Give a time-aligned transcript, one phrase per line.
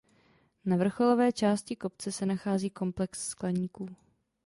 [0.65, 3.95] Na vrcholové části kopce se nachází komplex skleníků.